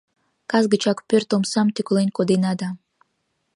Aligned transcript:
Кас 0.49 0.65
гычак 0.71 0.97
пӧрт 1.07 1.29
омсам 1.35 1.67
тӱкылен 1.75 2.09
кодена 2.17 2.51
да... 2.59 2.69